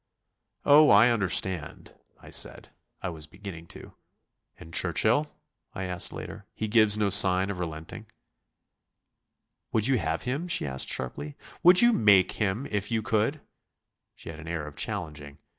"Oh, 0.65 0.89
I 0.89 1.11
understand," 1.11 1.93
I 2.19 2.31
said. 2.31 2.71
I 3.03 3.09
was 3.09 3.27
beginning 3.27 3.67
to. 3.67 3.93
"And 4.57 4.73
Churchill?" 4.73 5.27
I 5.75 5.83
asked 5.83 6.11
later, 6.11 6.47
"he 6.55 6.67
gives 6.67 6.97
no 6.97 7.09
sign 7.09 7.51
of 7.51 7.59
relenting?" 7.59 8.07
"Would 9.73 9.85
you 9.85 9.99
have 9.99 10.23
him?" 10.23 10.47
she 10.47 10.65
asked 10.65 10.89
sharply; 10.89 11.37
"would 11.61 11.83
you 11.83 11.93
make 11.93 12.31
him 12.31 12.65
if 12.71 12.89
you 12.89 13.03
could?" 13.03 13.41
She 14.15 14.29
had 14.29 14.39
an 14.39 14.47
air 14.47 14.65
of 14.65 14.75
challenging. 14.75 15.37